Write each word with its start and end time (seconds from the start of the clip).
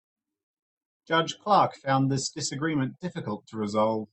Judge 1.07 1.37
Clark 1.37 1.75
found 1.75 2.09
this 2.11 2.31
disagreement 2.31 2.99
difficult 2.99 3.45
to 3.45 3.57
resolve. 3.57 4.07